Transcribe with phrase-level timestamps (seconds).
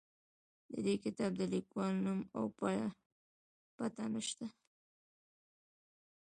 [0.71, 2.45] د دې کتاب د لیکوال نوم او
[3.77, 4.47] پته نه شته.